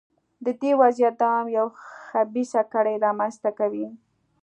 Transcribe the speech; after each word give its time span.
د 0.45 0.47
دې 0.61 0.71
وضعیت 0.81 1.15
دوام 1.21 1.47
یوه 1.57 1.73
خبیثه 2.09 2.61
کړۍ 2.73 2.95
رامنځته 3.05 3.49
کوي. 3.59 3.87